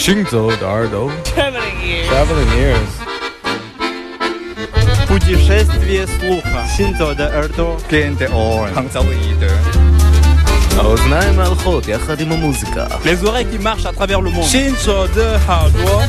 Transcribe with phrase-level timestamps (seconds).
[0.00, 2.08] 行走的耳朵 Traveling ears.
[2.10, 2.92] Traveling ears
[5.08, 6.66] Путешествие слуха.
[6.76, 7.76] Синзо де Эрдо.
[7.90, 8.68] Gente on.
[8.74, 9.50] Hangzauide.
[10.78, 14.44] האוזניים ההלכות יחד עם המוזיקה Les oreilles qui marchent à travers le monde.
[14.44, 16.08] Shinzo de Hardware.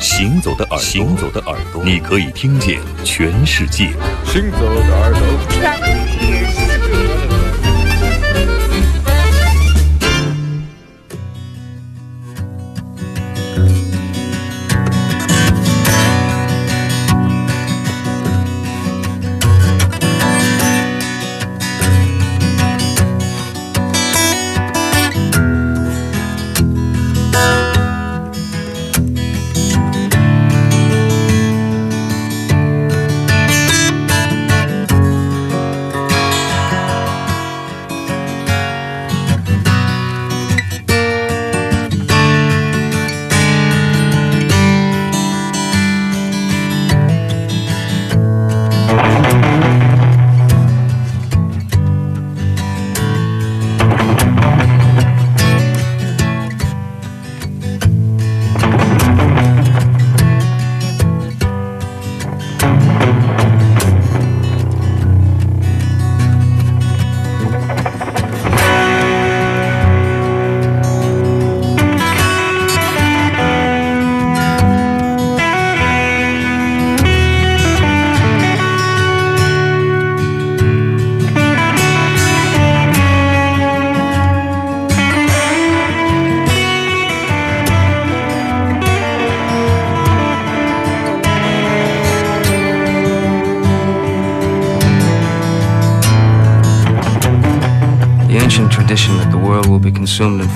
[0.00, 3.90] 行走的耳朵，行走的耳朵，你可以听见全世界。
[4.26, 5.20] 行走的耳朵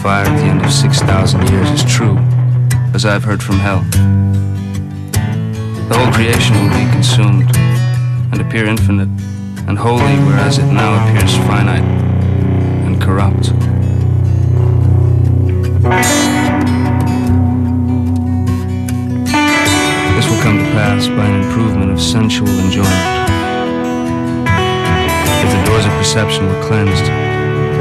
[0.06, 2.16] Fire at the end of 6,000 years is true,
[2.94, 3.80] as I've heard from hell.
[5.90, 7.50] The whole creation will be consumed
[8.32, 9.10] and appear infinite
[9.68, 11.84] and holy, whereas it now appears finite
[12.86, 13.46] and corrupt.
[20.16, 22.94] This will come to pass by an improvement of sensual enjoyment.
[25.44, 27.10] If the doors of perception were cleansed,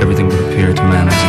[0.00, 1.23] everything would appear to man as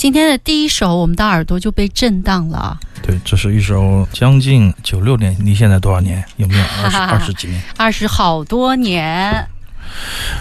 [0.00, 2.80] 今天的第一首，我们的耳朵就被震荡了。
[3.02, 6.24] 对，这是一首将近九六年，离现在多少年？
[6.38, 7.62] 有没有 二十二十几年？
[7.76, 9.46] 二十好多年。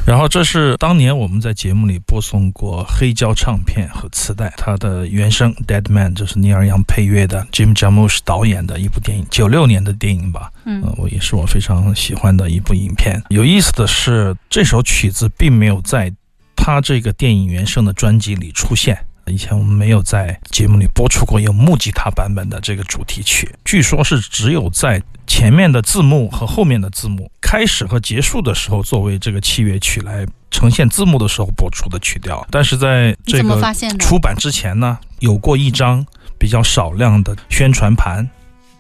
[0.06, 10.50] 然后这是当年我们在节目里播送过黑胶唱片和磁带，它的原声《Dead Man》就是尼尔杨配乐的，Jim Jarmusch 导演的一部电影，九六年的电影吧。
[10.63, 13.21] 嗯呃，我也是我非常喜欢的一部影片。
[13.27, 16.09] 有意思的是，这首曲子并没有在
[16.55, 18.97] 他这个电影原声的专辑里出现。
[19.29, 32.45] 以前我们没有在节目里播出过有木吉他版本的这个主题曲，据说是只有在前面的字幕和后面的字幕开始和结束的时候作为这个器乐曲来呈现字幕的时候播出的曲调。
[32.49, 33.59] 但是在这个？
[33.99, 36.05] 出版之前呢，有过一张
[36.37, 38.27] 比较少量的宣传盘，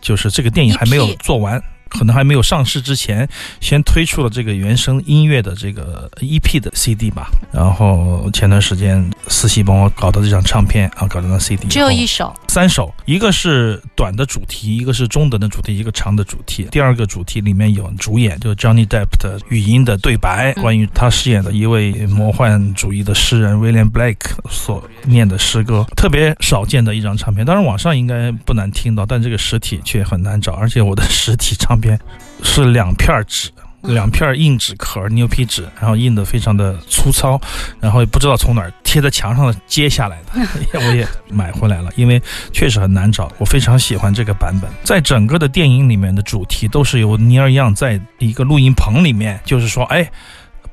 [0.01, 1.61] 就是这个电影还没有做完。
[1.89, 3.27] 可能还没有上市之前，
[3.59, 7.29] 先推出了这个原声音乐的这个 EP 的 CD 吧。
[7.51, 12.33] 然后前段时间思琪帮我搞的这张唱片啊，搞的那 CD 只有一首。
[12.47, 16.67] 三首，一个是短的主题，一个是中等的主题，一个长的主题。
[16.71, 27.45] 第二个主题里面有主演，就是 Johnny Depp 的语音的对白，嗯关于他饰演的一位魔幻主义的诗人 William Blake 所念的诗歌，特别少见的一张唱片。
[27.45, 31.99] 当然网上应该不难听到，但这个实体却很难找，而且我的实体唱片
[32.43, 33.49] 是两片纸。
[33.83, 37.39] 两片硬纸壳，牛皮纸，然后印的非常的粗糙，
[37.79, 40.45] 然后也不知道从哪儿贴在墙上的揭下来的，
[40.85, 42.21] 我也买回来了，因为
[42.51, 43.31] 确实很难找。
[43.37, 50.11] 我非常喜欢这个版本，在整个的电影里面的主题都是由尼尔样在一个录音棚里面，就是说，哎，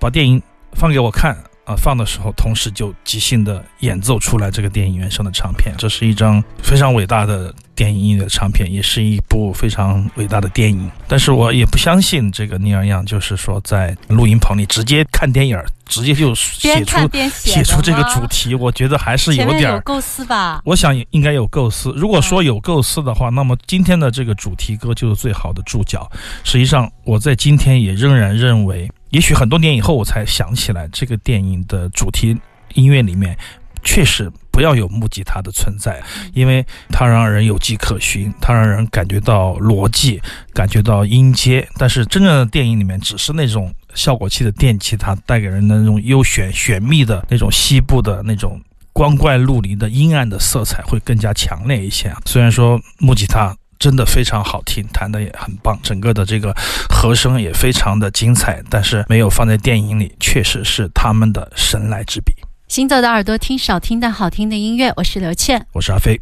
[0.00, 0.43] 把电影
[0.73, 1.37] 放给我看。
[1.67, 10.89] 啊，放的时候，同时就即兴的演奏出来这个电影原声的唱片，这是一张非常伟大的电影音乐唱片，也是一部非常伟大的电影。
[11.09, 19.75] 但是我也不相信这个尼尔样，就是说在录音棚里直接看电影，直接就写出写写出这个主题，我觉得还是有点儿。
[19.75, 20.62] 有构思吧？
[20.65, 21.93] 我想应该有构思。
[21.97, 26.09] 如果说有构思的话，那么今天的这个主题歌就是最好的注脚。
[26.45, 32.37] 实际上，我在今天也仍然认为，也许很多年以后我才想起来，这个电影的主题
[32.75, 33.37] 音乐里面
[33.82, 36.03] 确实不要有木吉他的存在，
[36.35, 40.20] 因为它让人有迹可循，它让人感觉到逻辑，
[40.53, 41.67] 感觉到音阶。
[41.76, 48.61] 但是真正的电影里面，只是那种效果器的电吉他带给人的那种悠玄玄秘的那种西部的那种。
[48.93, 52.17] 光怪陆离的阴暗的色彩会更加强烈一些啊。
[52.25, 56.55] 虽然说木吉他真的非常好听，弹的也很棒，整个的这个
[56.88, 62.32] 和声也非常的精彩，但是没有放在电影里，确实是他们的神来之笔。
[62.69, 65.66] 行走的耳朵听少听但好听的音乐，我是刘倩。
[65.73, 66.21] 我是阿飞。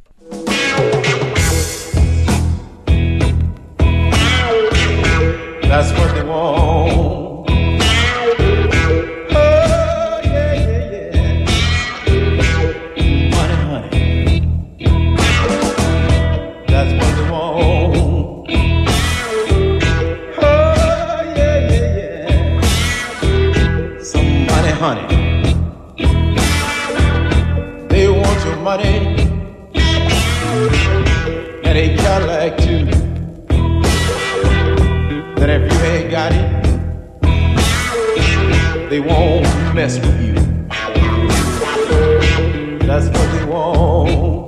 [5.63, 7.24] That's what they want.
[28.65, 28.97] Money.
[31.65, 32.87] And they Cadillac too
[35.37, 36.49] that if you ain't got it,
[38.89, 39.45] they won't
[39.75, 40.35] mess with you.
[42.87, 44.44] That's what they want.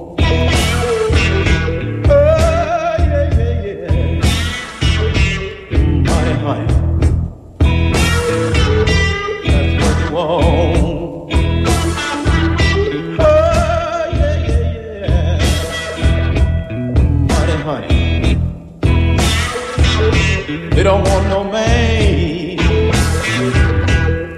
[20.87, 22.57] Don't want no man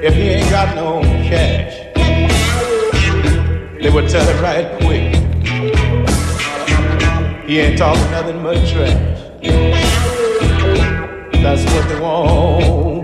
[0.02, 1.74] if he ain't got no cash.
[3.82, 5.14] They would tell it right quick.
[7.46, 9.20] He ain't talking nothing but trash.
[11.42, 12.97] That's what they want.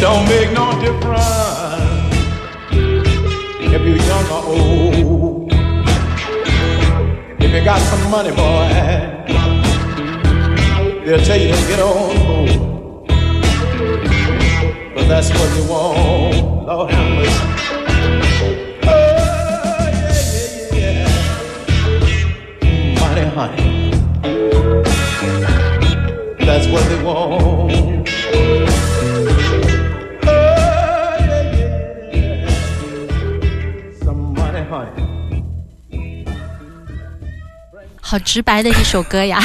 [0.00, 2.16] Don't make no difference
[3.60, 5.52] if you're young or old.
[7.38, 8.68] If you got some money, boy,
[11.04, 13.06] they'll tell you to get on board.
[14.94, 17.44] But that's what you want, Lord have mercy.
[18.84, 18.88] Oh,
[19.92, 21.08] yeah, yeah,
[22.62, 23.00] yeah.
[23.00, 23.68] Money, honey.
[26.46, 27.49] That's what they want.
[38.10, 39.40] 好直白的一首歌呀！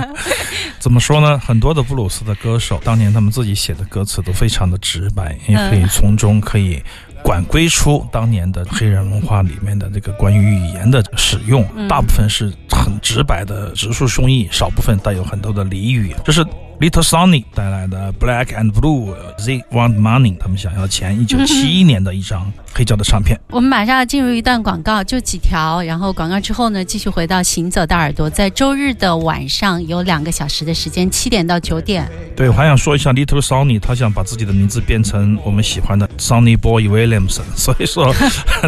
[0.80, 1.38] 怎么说呢？
[1.38, 6.82] 很多的布鲁斯的歌手，当年他们自己写的歌词都非常的直白，也可以从中可以
[7.22, 16.16] 管归出当年的黑人文化里面的这个关于语言的使用，大部分是很直白的直抒胸臆，少部分带有很多的俚语。
[16.24, 16.42] 这是
[16.80, 21.20] Little Sonny 带来的 Black and Blue They Want Money，他们想要钱。
[21.20, 23.38] 一九七一年的一张黑胶的唱片。
[23.50, 28.28] 我们马上要进入一段广告，就几条，然后广告之后呢，继续回到行走的耳朵。
[28.30, 32.08] 在周日的晚上有两个小时的时间，七点到九点。
[32.34, 38.14] 对，我还想说一下 Little Sonny，他想把自己的名字变成我们喜欢的 Sonny Boy Williamson， 所以说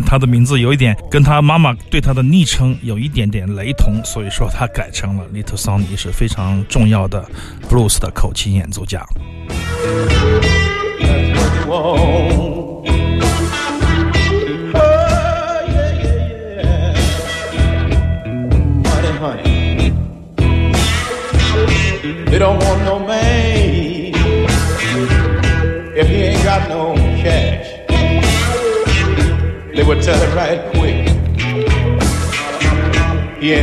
[0.06, 7.24] 他的名字有一点跟他妈妈对他的昵称有一点点雷同，所以说他改成了 Little Sonny，是非常重要的
[7.70, 9.04] blues 的口琴演奏家。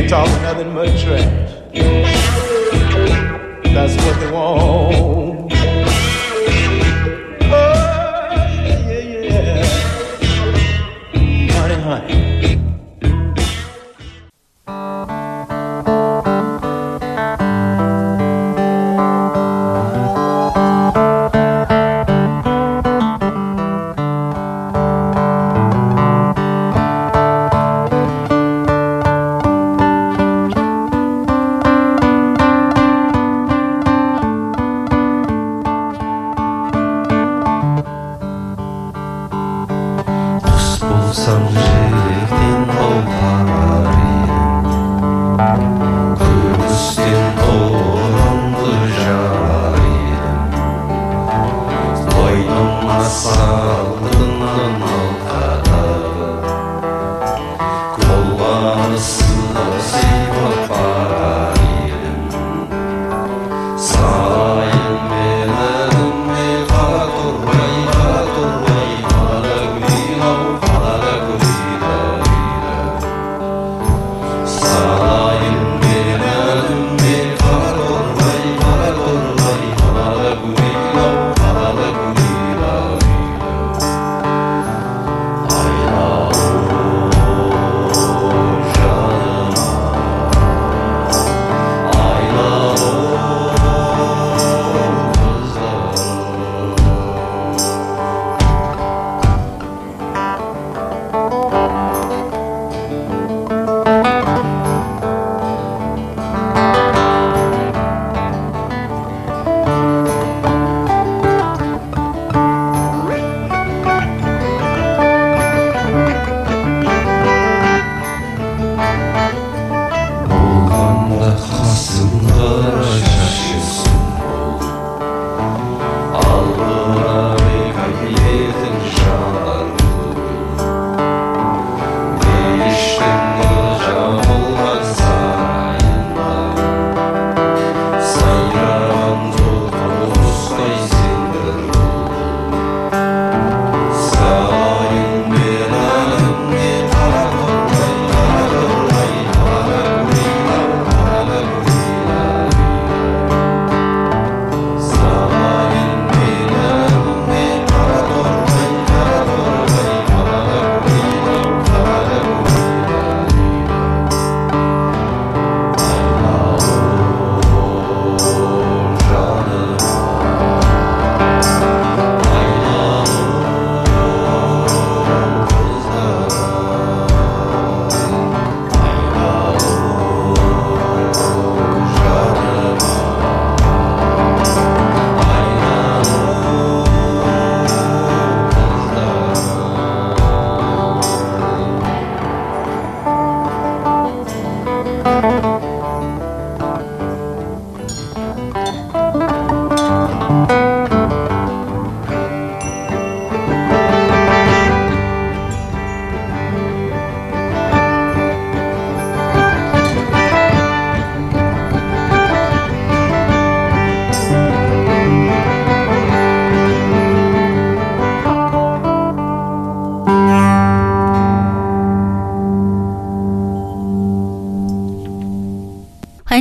[0.08, 1.52] Talking nothing but trash.
[3.72, 4.51] That's what they want.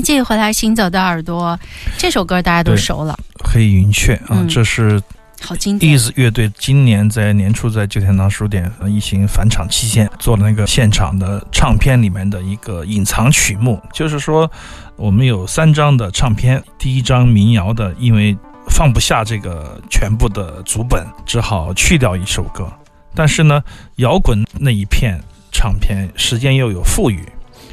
[0.02, 1.58] 来继续回来，行走的耳朵
[1.96, 5.00] 这首歌大家都熟了，黑云雀啊，嗯这是
[5.40, 5.96] 好经典。
[5.96, 14.52] Ease 乐队今年在年初在旧天堂书店呃一行返场期间做了那个现场的唱片里面的一个隐藏曲目，就是说
[14.96, 18.36] 我们有三张的唱片，第一张民谣的，因为
[18.68, 22.68] 放不下这个全部的组本，只好去掉一首歌。
[23.14, 23.62] 但是呢，
[23.98, 27.24] 摇滚那一片唱片时间又有富裕，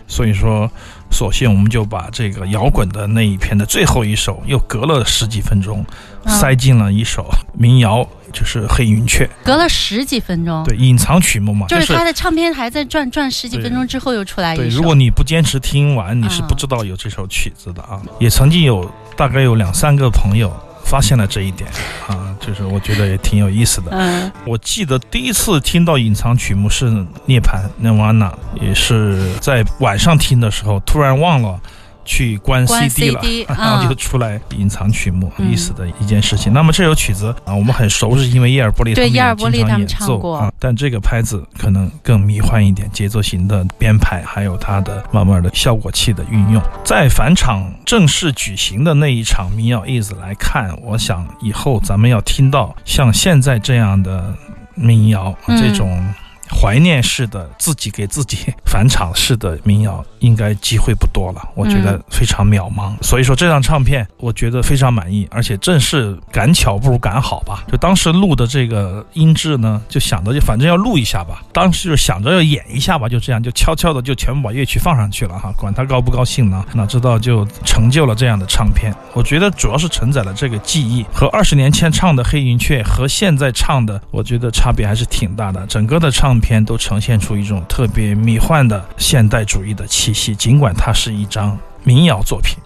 [0.06, 0.70] 所以说，
[1.10, 5.84] 索性我们就把这个摇滚的那一篇的最后一首，又隔了十几分钟，
[6.24, 9.24] 嗯塞进了一首民谣，就是《黑云雀》。
[9.44, 14.76] 隔了十几分钟，对，隐藏曲目嘛，就是是他的唱片还在转转十几分钟之后又出来对，一首。
[14.76, 18.00] 如果你不坚持听完，你是不知道有这首曲子的啊。
[18.18, 20.52] 也曾经有大概有两三个朋友
[20.88, 21.68] 发现了这一点
[22.08, 23.90] 啊，就是我觉得也挺有意思的。
[23.92, 26.86] 嗯我记得第一次听到隐藏曲目是
[27.26, 31.60] 《涅槃》（Nirvana），也是在晚上听的时候，突然忘了
[32.08, 36.50] 去关关 CD 了然后 就啊出来隐藏曲目，嗯意思的一件事情。
[36.52, 40.50] 那么这首曲子啊，我们很熟，是因为叶尔伯利他们也对叶尔伯利经常他们演奏唱过啊。
[40.58, 46.62] 但这个拍子可能更迷幻一点，节奏型的编排，还有它的慢慢的效果器的运用。
[46.82, 54.34] 在返场正式举行的那一场民谣 is 来看，我想以后咱们要听到像现在这样的
[54.74, 56.02] 民谣，嗯这种。
[56.50, 62.92] 怀念式的自己给自己返场式的民谣，应该机会不多了，我觉得嗯非常渺茫。
[63.02, 67.64] 所以说这张唱片，我觉得非常满意，而且正是赶巧不如赶好吧。
[67.70, 78.92] 就当时录的这个音质呢，就想着就反正要录一下吧，当时就想着要演一下吧，就这样就悄悄的就全部把乐曲放上去了哈，管他高不高兴呢，哪知道就成就了这样的唱片。
[79.12, 85.66] 我觉得主要是承载了这个记忆，和二十年前唱的《黑云雀》和现在唱的，我觉得差别还是挺大的。
[85.66, 92.56] 整个的唱片都呈现出一种特别迷幻的现代主义的气息，尽管它是一张民谣作品。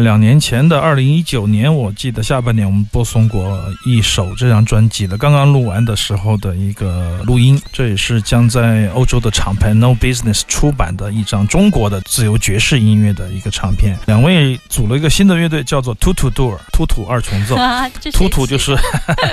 [0.00, 13.98] 两年前的二零一九年，我记得下半年我们播送过一首这张专辑的刚刚录完的时候的一个录音，这也是将在欧洲的厂牌 No Business 出版的一张中国的自由爵士音乐的一个唱片。
[14.06, 17.56] 两位组了一个新的乐队，叫做 Tutu Door 突突二重奏。
[18.12, 18.82] 突突就是起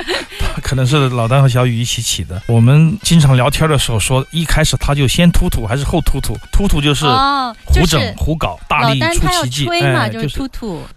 [0.61, 2.41] 可能是老丹和小雨一起起的。
[2.47, 6.37] 我们经常聊天的时候说，一开始他就先突突还是后突突？
[6.51, 7.05] 突突就是
[7.65, 10.27] 胡整、就是胡搞、大力出奇迹，哎，就是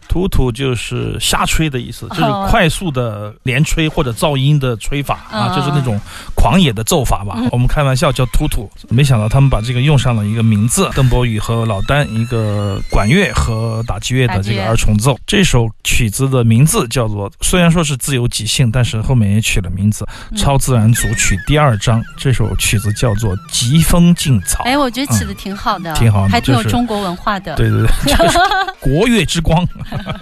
[0.09, 5.99] 突突，就是瞎吹的意思，就是哦快速的连吹或者噪音的吹法啊，嗯就是那种
[6.35, 7.37] 狂野的奏法吧。
[7.51, 15.19] 我们开玩笑叫突突，没想到他们把这个用上了一个名字，邓博宇和老丹一个管乐和打击乐的这个二重奏。
[15.27, 20.07] 这首曲子的名字叫做，虽然说是自由即兴，但是后面也取了名字
[20.39, 22.03] 《超自然组曲》第二章。
[22.17, 24.65] 这首曲子叫做《疾风劲草》。
[24.67, 27.55] 哎，我觉得起的挺好的，嗯挺好的还挺有中国文化的。
[27.57, 28.39] 对对对，就是
[28.81, 29.67] 国乐之光，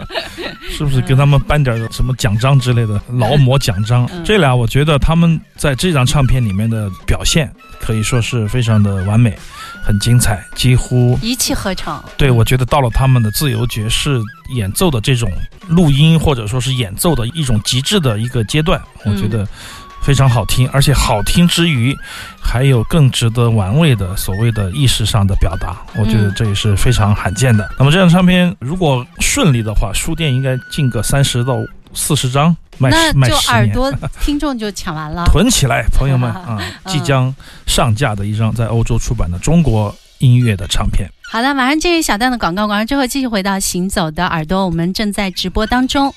[0.71, 4.09] 是不是给他们颁点什么奖章之类的劳模奖章？
[4.13, 9.37] 嗯这俩我觉得他们在这张唱片里面的表现可以说是非常的完美，
[9.83, 12.03] 很精彩，几乎一气呵成。
[12.17, 14.21] 对我觉得到了他们的自由爵士
[14.55, 15.31] 演奏的这种
[15.69, 19.47] 录音或者说是演奏的一种极致的一个阶段，我觉得。
[20.07, 21.93] 非常好听，而且好听之余，
[22.41, 27.69] 还有更值得玩味的所谓的意识上的表达，我觉得嗯这也是非常罕见的。
[27.77, 31.57] 那么这张唱片如果顺利的话，书店应该进个三十到
[31.93, 33.59] 四十张，卖那就十卖。
[33.59, 35.25] 耳朵听众就抢完了。
[35.27, 36.57] 囤起来，朋友们 啊！
[36.87, 37.35] 即将
[37.67, 41.11] 上架的一张在欧洲出版的中国音乐的唱片。
[41.33, 46.15] 好的，马上进入小段的广告，广告之后继续回到行走的耳朵，我们正在直播当中。